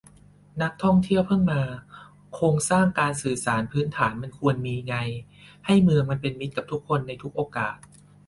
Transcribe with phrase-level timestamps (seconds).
[0.61, 1.61] นักท่องเที่ยวเพิ่งมา
[2.33, 4.95] โครงสร้างการสื่อสารพื้นฐานมันควรมีไง
[5.65, 7.77] ให้เมืองมันเป็นมิตรกับคนในทุกโอกาส